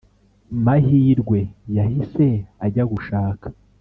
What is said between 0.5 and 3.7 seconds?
mahirwe, yahise ajya gushaka